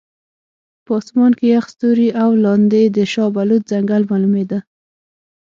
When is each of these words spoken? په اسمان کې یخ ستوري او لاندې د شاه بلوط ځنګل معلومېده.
په 0.85 0.91
اسمان 1.01 1.31
کې 1.37 1.45
یخ 1.55 1.65
ستوري 1.73 2.09
او 2.23 2.29
لاندې 2.45 2.81
د 2.95 2.97
شاه 3.13 3.29
بلوط 3.35 3.63
ځنګل 3.71 4.01
معلومېده. 4.11 4.59